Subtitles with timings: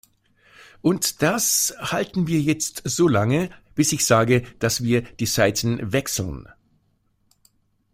[0.81, 6.47] Und das halten wir jetzt so lange, bis ich sage, dass wir die Seiten wechseln.